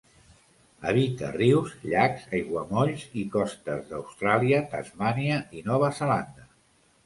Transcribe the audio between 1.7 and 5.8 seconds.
llacs, aiguamolls i costes d'Austràlia, Tasmània i